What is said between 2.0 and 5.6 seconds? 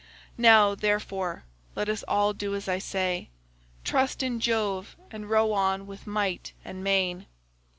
all do as I say, trust in Jove and row